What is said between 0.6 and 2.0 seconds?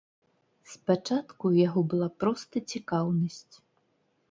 Спачатку ў яго